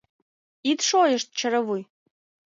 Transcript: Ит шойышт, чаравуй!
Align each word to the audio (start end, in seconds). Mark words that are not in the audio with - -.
Ит 0.69 0.79
шойышт, 0.87 1.29
чаравуй! 1.39 1.81